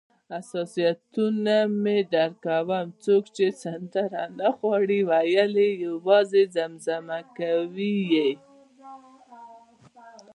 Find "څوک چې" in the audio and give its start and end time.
3.03-3.45